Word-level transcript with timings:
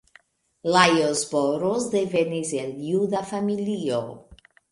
Lajos 0.75 1.19
Boros 1.33 1.85
devenis 1.91 2.55
el 2.63 2.73
juda 2.87 3.23
familio. 3.35 4.03